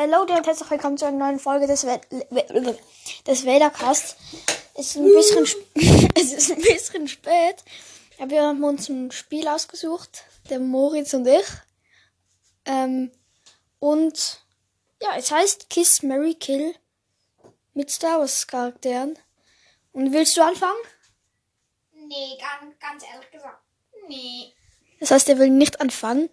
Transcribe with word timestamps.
Hallo 0.00 0.20
und 0.20 0.30
herzlich 0.30 0.70
willkommen 0.70 0.96
zu 0.96 1.06
einer 1.06 1.18
neuen 1.18 1.40
Folge 1.40 1.66
des, 1.66 1.84
We 1.84 2.00
des 3.26 3.44
Vadercast. 3.44 4.16
Es 4.74 4.94
ist 4.94 4.96
ein 4.96 5.12
bisschen, 5.12 5.44
es 6.14 6.32
ist 6.32 6.52
ein 6.52 6.62
bisschen 6.62 7.08
spät. 7.08 7.64
Aber 8.16 8.30
wir 8.30 8.42
haben 8.44 8.62
uns 8.62 8.88
ein 8.88 9.10
Spiel 9.10 9.48
ausgesucht, 9.48 10.22
der 10.50 10.60
Moritz 10.60 11.14
und 11.14 11.26
ich. 11.26 11.46
Ähm, 12.64 13.10
und 13.80 14.40
ja, 15.02 15.16
es 15.16 15.32
heißt 15.32 15.68
Kiss, 15.68 16.04
Mary 16.04 16.34
Kill 16.34 16.76
mit 17.74 17.90
Star 17.90 18.20
Wars 18.20 18.46
Charakteren. 18.46 19.18
Und 19.90 20.12
willst 20.12 20.36
du 20.36 20.42
anfangen? 20.42 20.78
Nee, 21.90 22.38
ganz, 22.38 22.78
ganz 22.78 23.02
ehrlich 23.02 23.32
gesagt. 23.32 23.64
Nee. 24.06 24.54
Das 25.00 25.10
heißt, 25.10 25.28
er 25.28 25.40
will 25.40 25.50
nicht 25.50 25.80
anfangen. 25.80 26.30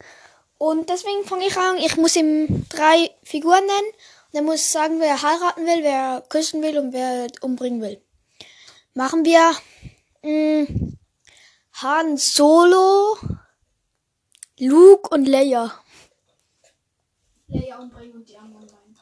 Und 0.58 0.90
deswegen 0.90 1.26
fange 1.26 1.48
ich 1.48 1.58
an. 1.58 1.78
Ich 1.78 1.98
muss 1.98 2.16
ihm 2.16 2.66
drei 2.70 3.12
Figuren 3.24 3.66
nennen. 3.66 3.92
Und 4.32 4.36
er 4.36 4.42
muss 4.42 4.72
sagen, 4.72 5.00
wer 5.00 5.10
er 5.10 5.22
heiraten 5.22 5.66
will, 5.66 5.84
wer 5.84 6.16
er 6.16 6.22
küssen 6.22 6.62
will 6.62 6.78
und 6.78 6.94
wer 6.94 7.26
er 7.26 7.28
umbringen 7.42 7.82
will. 7.82 8.02
Machen 8.94 9.26
wir 9.26 9.52
mh, 10.24 10.96
Han 11.82 12.18
Solo, 12.18 13.18
Luke 14.60 15.10
und 15.10 15.26
Leia. 15.26 15.84
Leia 17.48 17.78
umbringen 17.80 18.16
und 18.16 18.30
die 18.30 18.38
anderen 18.38 18.70
rein. 18.70 18.96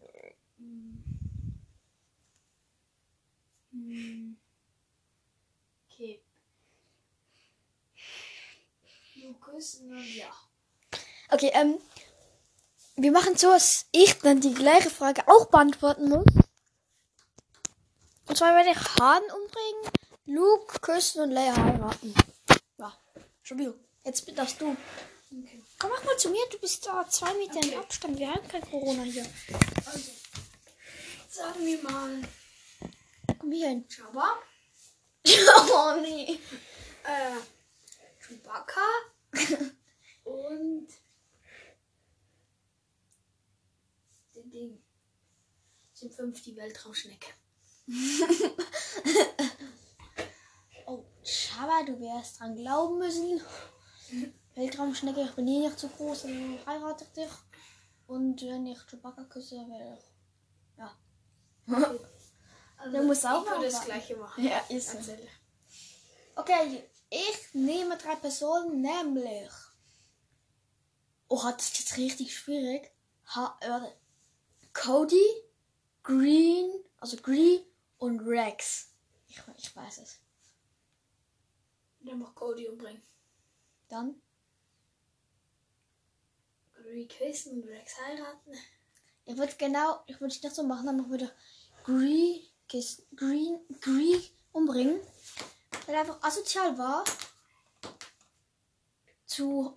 Okay. 0.00 0.36
Lukas 9.54 9.74
und 9.76 10.14
ja. 10.14 10.26
Okay, 11.30 11.50
ähm, 11.54 11.78
wir 12.96 13.12
machen 13.12 13.36
so, 13.36 13.48
dass 13.48 13.86
ich 13.92 14.18
dann 14.18 14.40
die 14.40 14.54
gleiche 14.54 14.90
Frage 14.90 15.26
auch 15.28 15.46
beantworten 15.46 16.08
muss. 16.08 16.26
Und 18.26 18.36
zwar 18.36 18.54
werde 18.56 18.70
ich 18.70 18.98
Han 18.98 19.22
umbringen, 19.22 19.92
Luke 20.26 20.80
küssen 20.80 21.22
und 21.22 21.30
Leia 21.30 21.54
heiraten. 21.56 22.14
Ja, 22.78 22.98
stabil. 23.42 23.74
Jetzt 24.04 24.26
darfst 24.36 24.60
du. 24.60 24.70
Okay. 24.70 25.62
Komm, 25.78 25.90
mach 25.90 26.04
mal 26.04 26.16
zu 26.16 26.30
mir, 26.30 26.44
du 26.50 26.58
bist 26.58 26.86
da 26.86 27.08
zwei 27.08 27.32
Meter 27.34 27.60
im 27.62 27.78
Abstand. 27.78 28.18
Wir 28.18 28.32
haben 28.32 28.48
kein 28.48 28.62
Corona 28.62 29.02
hier. 29.02 29.26
Also, 29.86 30.10
sagen 31.28 31.64
wir 31.64 31.82
mal 31.82 32.22
Komm 33.38 33.52
hier 33.52 33.68
hin. 33.68 33.86
Jabba, 33.88 34.38
oh 35.26 36.00
nee. 36.00 36.38
äh, 37.04 37.36
Chewbacca 38.20 39.13
und 40.24 40.88
den 44.34 44.50
Ding. 44.50 44.82
Sind 45.92 46.12
fünf 46.14 46.42
die 46.42 46.56
Weltraumschnecke. 46.56 47.28
Oh, 50.86 51.02
Schaba, 51.22 51.82
du 51.86 51.98
wirst 51.98 52.38
dran 52.38 52.54
glauben 52.56 52.98
müssen. 52.98 53.40
Weltraumschnecke, 54.54 55.22
ich 55.22 55.30
bin 55.32 55.48
eh 55.48 55.60
nicht 55.60 55.78
so 55.78 55.88
groß, 55.88 56.26
also 56.26 56.38
heirate 56.66 57.04
ich 57.04 57.10
dich. 57.12 57.32
Und 58.06 58.42
wenn 58.42 58.66
ich 58.66 58.78
Chewbacca 58.86 59.24
küsse, 59.24 59.56
werde 59.56 59.98
ich. 59.98 60.04
Ja. 60.78 60.94
Also, 62.76 62.92
Der 62.92 63.02
muss 63.02 63.24
auch 63.24 63.44
ich 63.44 63.50
würde 63.50 63.64
das 63.64 63.84
gleiche 63.84 64.16
machen. 64.16 64.44
Ja, 64.44 64.58
ist 64.68 64.90
so. 64.90 64.98
Okay, 66.36 66.84
ich 67.14 67.54
nehme 67.54 67.96
drei 67.96 68.16
Personen, 68.16 68.80
nämlich. 68.80 69.50
Oh, 71.28 71.40
das 71.42 71.70
ist 71.70 71.78
jetzt 71.78 71.96
richtig 71.96 72.36
schwierig. 72.36 72.90
Ha, 73.34 73.58
warte. 73.66 73.96
Cody, 74.72 75.24
Green, 76.02 76.84
also 76.98 77.16
Green 77.16 77.64
und 77.98 78.20
Rex. 78.20 78.92
Ich, 79.28 79.40
ich 79.56 79.74
weiß 79.74 79.98
es. 79.98 80.18
Dann 82.00 82.18
mach 82.18 82.34
Cody 82.34 82.68
umbringen. 82.68 83.02
Dann. 83.88 84.20
Cody 86.74 87.06
küssen 87.06 87.62
und 87.62 87.68
Rex 87.68 87.94
heiraten. 88.00 88.52
Ich 89.24 89.36
würde 89.36 89.54
genau, 89.56 90.02
ich 90.06 90.20
würde 90.20 90.34
es 90.34 90.42
nicht 90.42 90.54
so 90.54 90.64
machen, 90.64 91.00
ich 91.00 91.08
würde 91.08 91.32
Green, 91.84 92.42
Green, 93.16 93.60
Green 93.80 94.22
umbringen. 94.52 95.00
Weil 95.86 95.94
er 95.94 96.00
einfach 96.00 96.22
asozial 96.22 96.76
war. 96.78 97.04
Zu, 99.26 99.74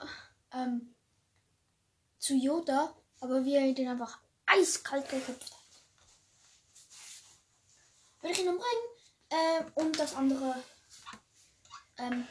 ähm, 0.51 0.93
zu 2.19 2.35
Yoda, 2.35 2.95
aber 3.19 3.43
wie 3.43 3.55
er 3.55 3.73
den 3.73 3.87
einfach 3.87 4.19
eiskalt 4.45 5.09
geköpft 5.09 5.51
hat. 5.51 5.57
Würde 8.21 8.33
ich 8.33 8.39
ihn 8.39 8.49
umbringen. 8.49 8.83
Ähm, 9.29 9.71
und 9.75 9.99
das 9.99 10.15
andere, 10.15 10.63
ähm, 11.97 12.27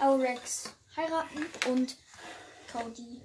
Aurex 0.00 0.70
heiraten 0.96 1.46
und 1.68 1.96
Cody 2.72 3.20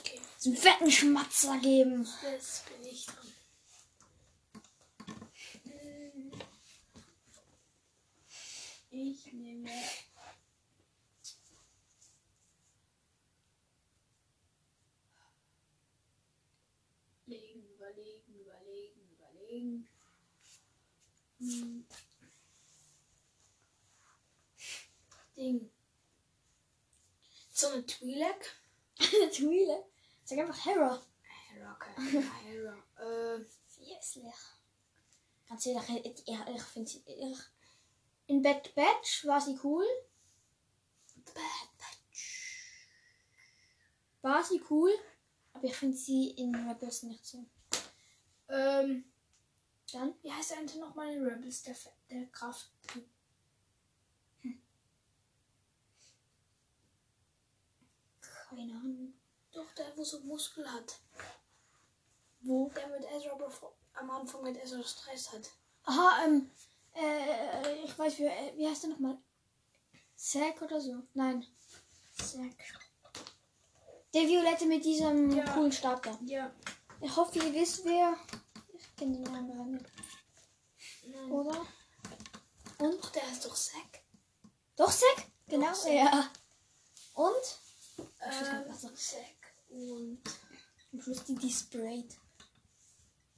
Okay, 0.00 0.20
einen 0.44 0.56
fetten 0.56 0.90
Schmatzer 0.90 1.58
geben. 1.58 2.08
jetzt 2.22 2.66
bin 2.68 2.84
ich 2.86 3.06
dran. 3.06 3.32
Hm. 5.64 6.32
Ich 8.90 9.32
nehme. 9.32 9.70
Überlegen, 17.26 17.68
überlegen, 17.70 18.34
überlegen, 18.40 19.08
überlegen. 19.14 19.88
Hm. 21.38 21.86
Ding. 25.36 25.70
So 27.52 27.68
eine 27.68 27.82
Twi'lek. 27.82 28.42
Twile. 29.32 29.84
Sag 30.24 30.38
einfach 30.38 30.66
Hera. 30.66 31.02
Hera, 31.48 31.74
keine 31.74 32.30
Hera. 32.42 32.76
Äh, 32.98 33.44
Jässlich. 33.78 34.34
Ganz 35.48 35.66
ehrlich, 35.66 35.88
ich, 36.04 36.28
ich, 36.28 36.54
ich 36.54 36.62
finde 36.62 36.90
sie. 36.90 37.02
Ich, 37.06 37.38
in 38.30 38.42
Bad 38.42 38.72
Batch 38.76 39.26
war 39.26 39.40
sie 39.40 39.58
cool. 39.64 39.84
Bad 41.34 41.68
Batch. 41.78 42.64
War 44.22 44.44
sie 44.44 44.62
cool. 44.70 44.92
Aber 45.52 45.64
ich 45.64 45.74
finde 45.74 45.96
sie 45.96 46.30
in 46.30 46.54
Rebels 46.54 47.02
nicht 47.02 47.26
so. 47.26 47.44
Ähm, 48.48 49.04
Dann. 49.92 50.14
wie 50.22 50.32
heißt 50.32 50.52
der 50.52 50.58
eigentlich 50.58 50.80
nochmal 50.80 51.12
in 51.12 51.24
Rebels, 51.24 51.64
der, 51.64 51.74
der 52.08 52.26
Kraft? 52.26 52.70
Keine 58.20 58.74
Ahnung. 58.74 59.14
Doch, 59.52 59.72
der, 59.74 59.96
wo 59.96 60.04
so 60.04 60.20
Muskel 60.20 60.70
hat. 60.70 61.00
Wo? 62.42 62.70
Der 62.70 62.88
mit 62.88 63.04
Ezra 63.10 63.34
bevor, 63.34 63.74
am 63.94 64.10
Anfang 64.10 64.42
mit 64.44 64.56
Ezra 64.56 64.82
Stress 64.84 65.32
hat. 65.32 65.50
Aha, 65.84 66.24
ähm. 66.24 66.50
Ich 68.00 68.06
weiß, 68.06 68.18
wie, 68.20 68.24
äh, 68.24 68.56
wie 68.56 68.66
heißt 68.66 68.84
der 68.84 68.90
nochmal? 68.90 69.18
Zack 70.16 70.62
oder 70.62 70.80
so? 70.80 71.02
Nein. 71.12 71.46
Zack. 72.16 72.56
Der 74.14 74.22
Violette 74.22 74.64
mit 74.64 74.82
diesem 74.82 75.30
Ja. 75.36 75.44
coolen 75.52 75.70
Stab 75.70 76.02
da. 76.02 76.18
Ja. 76.24 76.50
Ich 77.02 77.14
hoffe, 77.14 77.38
ihr 77.40 77.52
wisst, 77.52 77.84
wer. 77.84 78.16
Ich 78.72 78.96
kenne 78.96 79.18
den 79.18 79.24
Namen 79.24 79.54
gar 79.54 79.66
nicht. 79.66 79.84
Nein. 81.08 81.30
Oder? 81.30 81.66
Und? 82.78 83.04
Doch, 83.04 83.10
der 83.10 83.28
heißt 83.28 83.44
doch 83.44 83.54
Zack. 83.54 84.02
Doch, 84.76 84.90
Zack? 84.90 85.26
Genau, 85.48 85.74
Zack. 85.74 85.92
ja. 85.92 86.30
Und? 87.12 87.58
Ähm. 88.22 88.94
Zack. 88.96 89.54
Und. 89.68 90.22
Am 90.94 91.02
Schluss 91.02 91.24
die, 91.24 91.34
die 91.34 91.52
sprayt. 91.52 92.16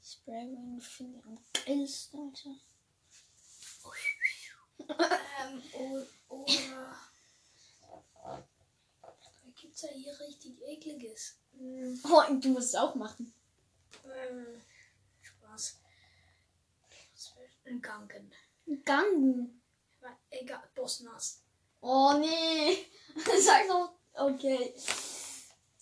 Spray 0.00 0.56
finde 0.80 1.18
ich 1.18 1.24
am 1.26 1.38
geilsten, 1.52 2.20
Alter. 2.20 2.60
Ähm, 4.88 5.62
oder. 6.28 6.96
Da 8.22 9.50
gibt's 9.54 9.82
ja 9.82 9.88
hier 9.90 10.18
richtig 10.20 10.60
ekliges. 10.62 11.38
Hm, 11.52 12.00
Oh, 12.04 12.22
und 12.28 12.44
du 12.44 12.48
musst 12.50 12.68
es 12.70 12.74
auch 12.74 12.94
machen. 12.94 13.32
ähm, 14.04 14.60
Spaß. 15.20 15.78
Ein 17.64 17.80
Gangen. 17.80 18.32
Gangen. 18.84 19.62
Egal, 20.30 20.62
Bosnas. 20.74 21.42
Oh, 21.80 22.14
nee. 22.18 22.86
Sag 23.40 23.68
doch. 23.68 23.92
Okay. 24.14 24.74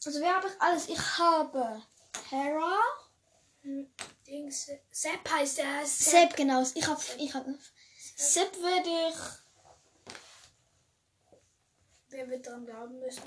Also, 0.04 0.20
wer 0.20 0.34
habe 0.36 0.48
ich 0.48 0.60
alles? 0.60 0.88
Ich 0.88 1.18
habe 1.18 1.82
Hera. 2.28 2.78
Hm, 3.62 3.90
Dings. 4.26 4.70
Sepp 4.90 5.30
heißt 5.30 5.58
der. 5.58 5.76
heißt 5.78 5.98
Sepp, 6.00 6.36
genau. 6.36 6.62
Ich 6.74 6.86
habe. 6.86 7.00
Ich 7.18 7.34
hab, 7.34 7.46
Sepp 8.20 8.54
werde 8.60 8.90
ich. 9.08 10.14
Wer 12.10 12.28
wird 12.28 12.46
dran 12.46 12.66
glauben 12.66 12.98
müssen? 12.98 13.22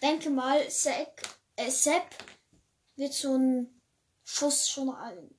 denke 0.00 0.30
mal, 0.30 0.70
Sepp, 0.70 1.22
äh, 1.56 1.72
Sepp 1.72 2.14
wird 2.94 3.12
so 3.14 3.36
ein 3.36 3.82
Schuss 4.22 4.68
schon 4.68 4.90
allen. 4.90 5.36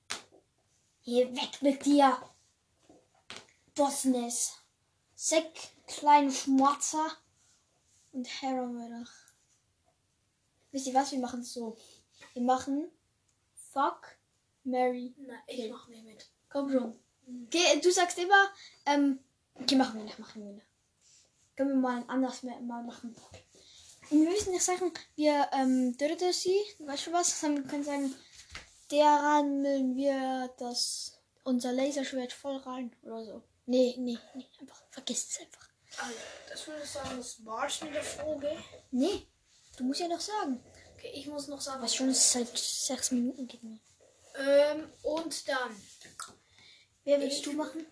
Hier 0.99 1.33
weg 1.33 1.61
mit 1.61 1.85
dir. 1.85 2.21
Bosnes. 3.73 4.57
Sek, 5.15 5.53
kleine 5.87 6.33
Schmatzer 6.33 7.09
und 8.11 8.27
Harrowmörder. 8.41 9.07
Wisst 10.71 10.87
ihr 10.87 10.93
was? 10.93 11.13
Wir 11.13 11.19
machen 11.19 11.39
es 11.39 11.53
so. 11.53 11.77
Wir 12.33 12.41
machen 12.41 12.91
Fuck, 13.71 14.17
Mary. 14.65 15.15
Na, 15.19 15.35
ich 15.47 15.71
mach 15.71 15.87
nicht 15.87 16.03
mit. 16.03 16.29
Komm 16.49 16.69
schon. 16.69 16.99
Geh, 17.49 17.79
du 17.81 17.91
sagst 17.91 18.17
immer, 18.17 18.49
ähm, 18.85 19.19
okay, 19.55 19.75
machen 19.75 19.97
wir 19.97 20.03
nicht, 20.05 20.19
machen 20.19 20.43
wir 20.45 20.51
nicht. 20.53 20.65
Können 21.55 21.69
wir 21.71 21.75
mal 21.77 22.03
anders 22.07 22.43
mehr- 22.43 22.59
mal 22.61 22.83
machen. 22.83 23.15
Und 24.09 24.21
wir 24.21 24.29
müssen 24.29 24.51
nicht 24.53 24.63
sagen, 24.63 24.91
wir, 25.15 25.47
ähm, 25.53 25.95
dürfen 25.97 26.33
sie, 26.33 26.57
weißt 26.79 27.07
du 27.07 27.11
was? 27.13 27.39
Dann 27.41 27.67
können 27.67 27.85
wir 27.85 27.91
sagen, 27.91 28.15
daran 28.89 29.61
müllen 29.61 29.95
wir 29.95 30.53
das, 30.57 31.19
unser 31.43 31.71
Laserschwert 31.73 32.33
voll 32.33 32.57
rein 32.57 32.95
oder 33.03 33.23
so. 33.25 33.43
Nee, 33.65 33.95
nee, 33.99 34.17
nee, 34.33 34.47
einfach, 34.59 34.81
vergiss 34.89 35.27
es 35.29 35.39
einfach. 35.41 35.67
Also, 35.97 36.15
das 36.49 36.67
würde 36.67 36.81
ich 36.83 36.89
sagen, 36.89 37.17
das 37.17 37.45
war's 37.45 37.81
mit 37.81 37.93
der 37.93 38.03
Folge. 38.03 38.57
Nee, 38.91 39.27
du 39.77 39.83
musst 39.83 39.99
ja 39.99 40.07
noch 40.07 40.19
sagen. 40.21 40.63
Okay, 40.95 41.11
ich 41.13 41.27
muss 41.27 41.47
noch 41.47 41.61
sagen. 41.61 41.81
Was 41.83 41.93
schon 41.95 42.13
seit 42.13 42.57
sechs 42.57 43.11
Minuten 43.11 43.47
geht 43.47 43.61
mir. 43.63 43.79
Ähm, 44.37 44.91
und 45.03 45.47
dann. 45.47 45.75
Wer 47.09 47.19
willst 47.21 47.38
Ich- 47.38 47.44
du 47.44 47.53
machen? 47.53 47.88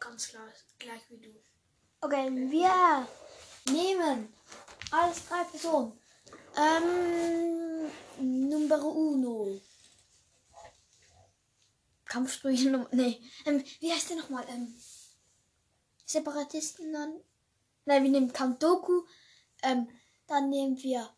Ganz 0.00 0.26
klar, 0.26 0.48
gleich 0.80 1.02
wie 1.10 1.18
du. 1.18 1.30
Okay, 2.00 2.28
wir 2.50 3.06
nehmen 3.72 4.34
alles 4.90 5.24
drei 5.28 5.44
Personen. 5.44 5.96
Ähm, 6.56 7.88
Nummer 8.50 8.84
uno. 8.84 9.60
Kampfsprüche 12.04 12.70
Nummer. 12.70 12.88
Nee. 12.90 13.22
Ähm, 13.46 13.62
wie 13.78 13.92
heißt 13.92 14.10
der 14.10 14.16
nochmal? 14.16 14.44
Ähm, 14.48 14.74
Separatisten 16.04 16.92
dann. 16.92 17.20
Nein, 17.84 18.02
wir 18.02 18.10
nehmen 18.10 18.32
Count 18.32 18.60
Doku. 18.60 19.04
Ähm, 19.62 19.88
dann 20.26 20.50
nehmen 20.50 20.76
wir 20.82 21.14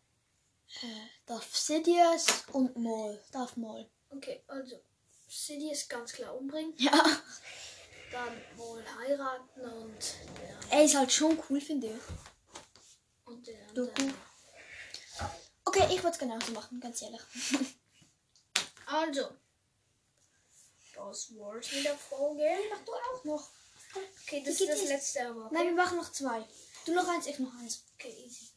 äh, 0.83 1.07
Darth 1.25 1.51
Sidious 1.51 2.27
und 2.51 2.77
Maul. 2.77 3.19
Darth 3.31 3.57
Maul. 3.57 3.89
Okay, 4.11 4.43
also. 4.47 4.75
Sidious 5.35 5.87
ganz 5.89 6.13
klar 6.13 6.35
umbringen. 6.35 6.73
Ja. 6.77 6.91
Dann 8.11 8.41
wohl 8.55 8.83
heiraten 8.99 9.61
und 9.61 9.99
der, 10.37 10.77
Er 10.77 10.85
ist 10.85 10.95
halt 10.95 11.11
schon 11.11 11.37
cool, 11.49 11.59
finde 11.59 11.87
ich. 11.87 13.25
und 13.25 13.45
der 13.45 13.67
andere. 13.69 13.91
Okay, 15.65 15.87
ich 15.89 15.97
würde 16.03 16.11
es 16.11 16.19
genauso 16.19 16.51
machen, 16.51 16.79
ganz 16.79 17.01
ehrlich. 17.01 17.21
Also. 18.87 19.31
Das 20.93 21.35
war's 21.35 21.71
mit 21.71 21.83
der 21.83 21.97
Folge. 21.97 22.43
Mach 22.69 22.85
du 22.85 22.93
auch 22.93 23.23
noch. 23.23 23.49
Okay, 24.21 24.43
das 24.45 24.61
ist 24.61 24.69
das 24.69 24.81
es? 24.83 24.89
letzte 24.89 25.27
aber. 25.27 25.45
Okay. 25.47 25.55
Nein, 25.55 25.65
wir 25.65 25.73
machen 25.73 25.97
noch 25.97 26.11
zwei. 26.11 26.45
Du 26.85 26.93
noch 26.93 27.07
eins, 27.07 27.25
ich 27.25 27.39
noch 27.39 27.53
eins. 27.55 27.83
okay, 27.95 28.15
easy. 28.25 28.49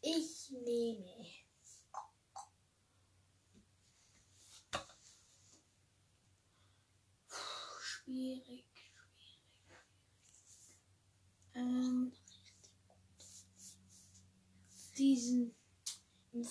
Ich 0.00 0.50
nehme. 0.50 1.11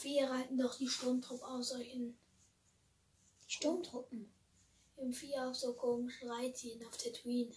4 0.02 0.30
reiten 0.30 0.58
halt 0.58 0.72
doch 0.72 0.78
die 0.78 0.88
Sturmtruppen 0.88 1.46
aus 1.46 1.74
euch 1.74 1.94
in. 1.94 2.18
Die 3.46 3.52
Sturmtruppen? 3.52 4.34
Im 4.98 5.14
4 5.14 5.48
auf 5.48 5.56
so 5.56 5.74
komisch 5.74 6.24
Reittieren 6.24 6.86
auf 6.88 6.98
Tatooine. 6.98 7.54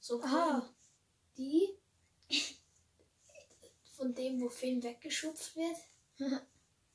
So 0.00 0.22
Aha. 0.22 0.68
Die? 1.36 1.76
Von 3.92 4.14
dem, 4.14 4.40
wo 4.40 4.48
Finn 4.48 4.82
weggeschubst 4.82 5.56
wird. 5.56 5.76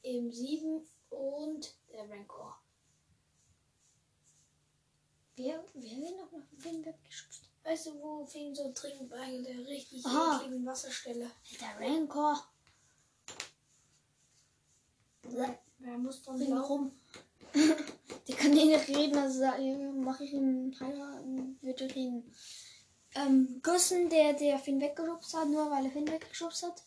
Im 0.03 0.31
7 0.31 0.87
und 1.09 1.75
der 1.91 2.09
Rancor. 2.09 2.57
Wer, 5.35 5.63
wer 5.73 5.97
wird 5.97 6.17
noch 6.17 6.31
nach 6.31 6.47
Finn 6.57 6.85
weggeschubst? 6.85 7.49
Weißt 7.63 7.87
du, 7.87 8.01
wo 8.01 8.25
Finn 8.25 8.55
so 8.55 8.71
trinkt 8.71 9.09
bei 9.09 9.41
der 9.41 9.59
richtig 9.67 10.05
ekligen 10.05 10.65
Wasserstelle? 10.65 11.29
Der 11.59 11.79
Rancor. 11.79 12.50
Wer 15.79 15.97
muss 15.97 16.21
dann 16.23 16.37
Bring 16.37 16.47
glauben? 16.47 16.63
rum. 16.65 16.91
Der 18.27 18.35
kann 18.35 18.55
eh 18.55 18.65
nicht 18.65 18.87
reden, 18.87 19.17
also 19.17 19.41
mache 19.93 20.23
ich 20.23 20.33
ihn 20.33 20.75
heiraten, 20.79 21.57
würde 21.61 21.83
reden. 21.93 22.31
Ähm, 23.13 23.59
küssen, 23.61 24.09
der, 24.09 24.33
der 24.33 24.57
Finn 24.57 24.79
weggeschubst 24.79 25.33
hat, 25.35 25.49
nur 25.49 25.69
weil 25.69 25.85
er 25.85 25.91
Finn 25.91 26.07
weggeschubst 26.09 26.63
hat. 26.63 26.83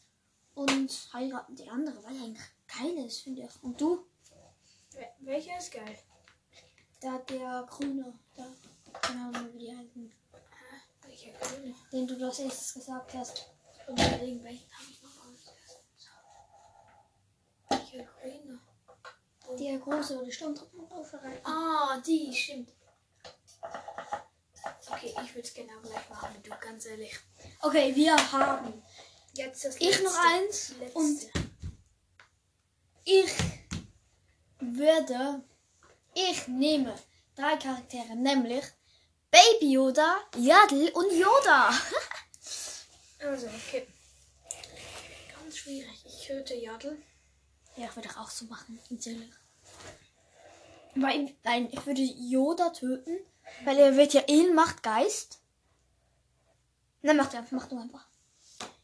Und 0.54 1.08
heiraten 1.12 1.54
die 1.56 1.68
andere, 1.68 2.02
weil 2.02 2.16
er 2.16 2.22
eigentlich 2.22 2.44
geil 2.66 3.04
ist, 3.06 3.20
finde 3.22 3.42
ich. 3.42 3.62
Und 3.62 3.78
du? 3.80 4.06
Welcher 5.20 5.58
ist 5.58 5.72
geil? 5.72 5.98
Da 7.00 7.18
der 7.18 7.66
Grüne, 7.68 8.14
da, 8.36 8.46
keine 9.02 9.20
Ahnung, 9.22 9.52
wie 9.52 9.58
die 9.58 9.76
heißen, 9.76 10.12
Welcher 11.06 11.32
grüne? 11.32 11.74
den 11.92 12.06
du 12.06 12.16
das 12.16 12.38
erstes 12.38 12.72
gesagt 12.74 13.12
hast. 13.14 13.50
Und 13.86 14.00
überlegen, 14.00 14.42
welchen 14.44 14.72
habe 14.72 14.90
ich 14.90 15.02
noch 15.02 15.10
ausgesucht. 15.26 15.82
Welcher 17.94 18.10
grüne? 18.20 18.60
Der 19.58 19.78
große, 19.78 20.18
wo 20.18 20.24
die 20.24 20.32
Sturmtruppen 20.32 20.90
aufreiten. 20.90 21.44
Ah, 21.44 22.00
die, 22.04 22.34
stimmt. 22.34 22.70
Okay, 24.90 25.14
ich 25.22 25.34
würde 25.34 25.46
es 25.46 25.54
genau 25.54 25.78
gleich 25.82 26.08
machen 26.08 26.42
du, 26.42 26.50
ganz 26.60 26.86
ehrlich. 26.86 27.16
Okay, 27.60 27.94
wir 27.94 28.16
haben 28.32 28.82
Jetzt 29.34 29.64
das 29.64 29.76
Ich 29.76 30.02
noch 30.02 30.12
letzte. 30.12 30.20
eins 30.28 30.68
Letzte. 30.78 30.98
und 30.98 31.30
ich 33.04 33.32
würde, 34.60 35.44
ich 36.14 36.48
nehme 36.48 36.94
drei 37.34 37.56
Charaktere, 37.56 38.16
nämlich 38.16 38.64
Baby 39.30 39.72
Yoda, 39.72 40.18
Yaddle 40.36 40.92
und 40.92 41.12
Yoda. 41.12 41.70
Also, 43.20 43.46
okay. 43.46 43.86
Ganz 45.34 45.56
schwierig. 45.56 46.04
Ich 46.04 46.28
hörte 46.28 46.54
Jadel. 46.54 47.02
Ja, 47.76 47.86
ich 47.86 47.96
würde 47.96 48.08
auch 48.18 48.30
so 48.30 48.44
machen, 48.46 48.78
natürlich. 48.88 49.32
Weil, 50.94 51.34
nein, 51.42 51.68
ich 51.72 51.84
würde 51.86 52.02
Yoda 52.02 52.70
töten, 52.70 53.18
weil 53.64 53.78
er 53.78 53.96
wird 53.96 54.12
ja 54.12 54.22
eh 54.28 54.46
ein 54.46 54.54
Machtgeist. 54.54 55.40
Nein, 57.02 57.16
mach 57.16 57.30
du 57.30 57.38
einfach, 57.38 57.52
mach 57.52 57.66
du 57.66 57.78
einfach. 57.78 58.06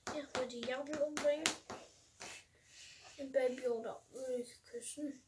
Ich 0.07 0.39
würde 0.39 0.57
Jadel 0.57 1.01
umbringen. 1.03 1.45
Den 3.17 3.31
Baby 3.31 3.69
oder 3.69 4.03
würde 4.11 4.43
ich 4.43 4.65
küssen. 4.65 5.23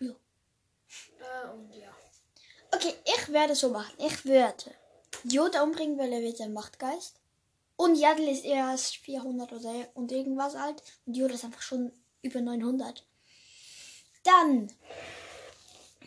Ja. 0.00 0.10
Äh, 0.10 1.50
und 1.52 1.72
ja. 1.72 1.94
Okay, 2.70 2.94
ich 3.04 3.32
werde 3.32 3.54
so 3.54 3.70
machen. 3.70 3.94
Ich 3.98 4.24
werde 4.26 4.74
Yoda 5.24 5.62
umbringen, 5.62 5.98
weil 5.98 6.12
er 6.12 6.20
wird 6.20 6.40
ein 6.40 6.52
Machtgeist. 6.52 7.18
Und 7.80 7.94
Yaddle 7.94 8.28
ist 8.28 8.44
erst 8.44 8.96
400 8.96 9.52
oder 9.52 9.72
und 9.94 10.10
irgendwas 10.10 10.56
alt. 10.56 10.82
Und 11.06 11.16
Yoda 11.16 11.34
ist 11.34 11.44
einfach 11.44 11.62
schon 11.62 11.92
über 12.22 12.40
900. 12.40 13.06
Dann 14.24 14.72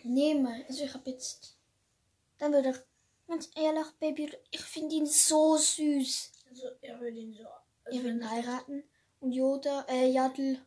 nehme, 0.04 0.66
also 0.68 0.84
ich 0.84 0.94
habe 0.94 1.10
jetzt, 1.10 1.56
dann 2.40 2.52
würde 2.52 2.72
ich, 2.72 2.78
ganz 3.26 3.50
ehrlich, 3.56 3.86
Baby, 4.02 4.34
ich 4.52 4.60
finde 4.60 4.96
ihn 4.96 5.06
so 5.06 5.56
süß. 5.56 6.32
Also, 6.50 6.68
er 6.82 7.00
würde 7.00 7.18
ihn 7.18 7.34
so. 7.34 7.46
Also, 7.86 7.98
Ich 7.98 8.04
will 8.04 8.16
ihn 8.18 8.30
heiraten. 8.30 8.84
Und 9.22 9.32
Yoda, 9.32 9.86
äh, 9.88 10.12
Yaddle, 10.12 10.60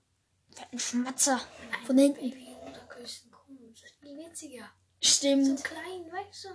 ein 0.72 0.78
Schmatzer 0.78 1.38
Nein, 1.70 1.84
von 1.84 1.98
hinten. 1.98 2.30
Baby 2.30 2.48
Yoda 2.48 2.80
küssen. 2.88 3.30
Komm, 3.30 3.58
das 3.74 3.82
ist 3.82 3.96
viel 4.00 4.16
witziger. 4.16 4.70
So 5.02 5.10
Stimmt. 5.10 5.64
klein, 5.64 6.10
weißt 6.10 6.44
du? 6.44 6.48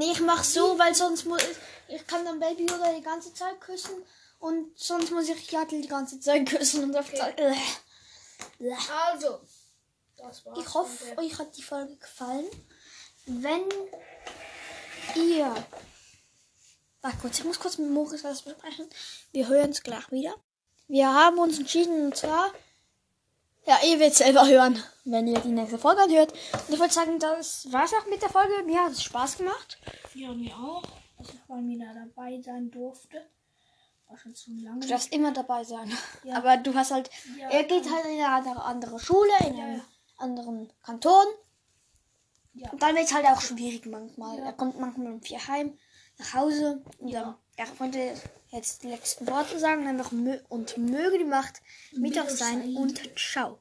Nee, 0.00 0.12
ich 0.12 0.20
mach 0.20 0.42
so, 0.42 0.78
weil 0.78 0.94
sonst 0.94 1.26
muss 1.26 1.42
ich, 1.42 1.94
ich 1.96 2.06
kann 2.06 2.24
dann 2.24 2.40
Baby 2.40 2.62
Yoda 2.62 2.90
die 2.94 3.02
ganze 3.02 3.34
Zeit 3.34 3.60
küssen 3.60 4.02
und 4.38 4.78
sonst 4.78 5.10
muss 5.10 5.28
ich 5.28 5.52
Yaddle 5.52 5.82
die 5.82 5.88
ganze 5.88 6.18
Zeit 6.18 6.48
küssen 6.48 6.84
und 6.84 6.96
auf 6.96 7.12
Okay. 7.12 7.54
Äh. 8.58 8.74
Also, 9.12 9.40
das 10.16 10.46
war's. 10.46 10.58
Ich 10.58 10.72
hoffe, 10.72 11.18
euch 11.18 11.38
hat 11.38 11.54
die 11.54 11.62
Folge 11.62 11.96
gefallen. 11.96 12.46
Wenn 13.26 13.68
ihr. 15.16 15.54
Warte 17.02 17.18
kurz, 17.20 17.38
ich 17.38 17.44
muss 17.44 17.60
kurz 17.60 17.76
mit 17.76 17.90
Moritz 17.90 18.24
was 18.24 18.40
besprechen. 18.40 18.88
Wir 19.32 19.48
hören 19.48 19.68
es 19.68 19.82
gleich 19.82 20.10
wieder. 20.10 20.34
Wir 20.88 21.12
haben 21.12 21.38
uns 21.38 21.58
entschieden 21.58 22.06
und 22.06 22.16
zwar. 22.16 22.50
Ja, 23.66 23.78
ihr 23.86 23.98
werdet 24.00 24.16
selber 24.16 24.46
hören, 24.48 24.82
wenn 25.04 25.26
ihr 25.26 25.38
die 25.40 25.48
nächste 25.48 25.78
Folge 25.78 26.02
anhört. 26.02 26.32
Und 26.32 26.74
ich 26.74 26.80
würde 26.80 26.92
sagen, 26.92 27.18
das 27.18 27.70
war's 27.72 27.92
auch 27.94 28.06
mit 28.08 28.22
der 28.22 28.30
Folge. 28.30 28.62
Mir 28.64 28.82
hat 28.84 28.92
es 28.92 29.02
Spaß 29.02 29.38
gemacht. 29.38 29.78
Ja, 30.14 30.32
mir 30.32 30.54
auch. 30.56 30.82
Dass 31.18 31.28
ich 31.28 31.48
mal 31.48 31.62
wieder 31.66 31.92
dabei 31.94 32.40
sein 32.40 32.70
durfte. 32.70 33.18
war 34.08 34.16
schon 34.18 34.34
zu 34.34 34.50
lange. 34.52 34.80
Du 34.80 34.88
darfst 34.88 35.12
immer 35.12 35.32
dabei 35.32 35.62
sein. 35.64 35.92
Ja. 36.24 36.36
Aber 36.38 36.56
du 36.56 36.74
hast 36.74 36.90
halt. 36.90 37.10
Ja, 37.38 37.50
er 37.50 37.64
geht 37.64 37.84
ähm, 37.86 37.92
halt 37.94 38.06
in 38.06 38.20
eine 38.22 38.62
andere, 38.64 38.98
Schule, 38.98 39.30
in 39.46 39.56
Ja, 39.56 39.64
einen 39.64 39.76
ja. 39.78 39.84
anderen 40.16 40.72
Kanton. 40.82 41.26
Ja. 42.54 42.70
Und 42.70 42.82
dann 42.82 42.94
wird 42.96 43.04
es 43.04 43.14
halt 43.14 43.26
auch 43.26 43.40
schwierig 43.40 43.86
manchmal. 43.86 44.38
Er 44.38 44.52
kommt 44.54 44.80
manchmal 44.80 45.12
um 45.12 45.22
vier 45.22 45.46
heim, 45.46 45.78
nach 46.18 46.34
Hause. 46.34 46.82
Und 46.98 47.08
Ja. 47.08 47.20
dann, 47.22 47.34
er 47.60 47.66
wollte 47.78 48.14
jetzt 48.50 48.82
die 48.82 48.88
letzten 48.88 49.26
Worte 49.26 49.58
sagen, 49.58 49.86
einfach 49.86 50.12
mö 50.12 50.38
und 50.48 50.78
möge 50.78 51.18
die 51.18 51.24
Macht 51.24 51.60
mit 51.92 52.16
euch 52.16 52.30
sein. 52.30 52.74
und 52.74 53.00
ciao. 53.18 53.60